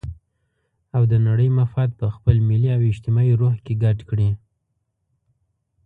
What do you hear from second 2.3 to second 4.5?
ملي او اجتماعي روح کې ګډ کړي.